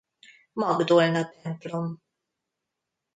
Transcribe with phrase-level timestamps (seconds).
[0.53, 2.01] Magdolna templom.